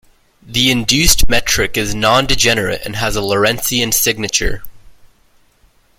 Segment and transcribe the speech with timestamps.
[0.41, 4.63] The induced metric is nondegenerate and has Lorentzian signature.